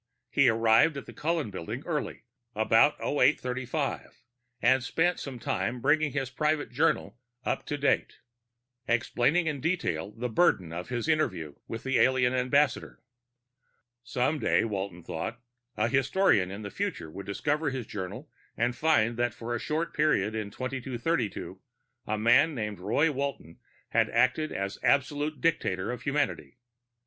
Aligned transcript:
He 0.31 0.49
arrived 0.49 0.97
at 0.97 1.05
the 1.05 1.13
Cullen 1.13 1.51
Building 1.51 1.83
early, 1.85 2.23
about 2.55 2.99
0835, 2.99 4.23
and 4.59 4.81
spent 4.83 5.19
some 5.19 5.37
time 5.37 5.79
bringing 5.79 6.11
his 6.11 6.31
private 6.31 6.71
journal 6.71 7.19
up 7.45 7.67
to 7.67 7.77
date, 7.77 8.17
explaining 8.87 9.45
in 9.45 9.61
detail 9.61 10.09
the 10.09 10.27
burden 10.27 10.73
of 10.73 10.89
his 10.89 11.07
interview 11.07 11.53
with 11.67 11.83
the 11.83 11.99
alien 11.99 12.33
ambassador. 12.33 12.99
Some 14.03 14.39
day, 14.39 14.63
Walton 14.65 15.03
thought, 15.03 15.39
a 15.77 15.87
historian 15.87 16.49
of 16.49 16.63
the 16.63 16.71
future 16.71 17.11
would 17.11 17.27
discover 17.27 17.69
his 17.69 17.85
journal 17.85 18.27
and 18.57 18.75
find 18.75 19.17
that 19.17 19.35
for 19.35 19.53
a 19.53 19.59
short 19.59 19.93
period 19.93 20.33
in 20.33 20.49
2232 20.49 21.61
a 22.07 22.17
man 22.17 22.55
named 22.55 22.79
Roy 22.79 23.11
Walton 23.11 23.59
had 23.89 24.09
acted 24.09 24.51
as 24.51 24.79
absolute 24.81 25.39
dictator 25.41 25.91
of 25.91 26.01
humanity. 26.01 26.57